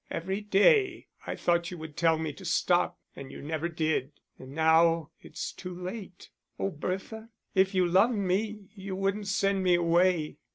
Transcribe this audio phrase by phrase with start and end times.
[0.09, 4.51] "Every day I thought you would tell me to stop and you never did and
[4.55, 6.31] now it's too late.
[6.57, 10.37] Oh, Bertha, if you loved me you wouldn't send me away."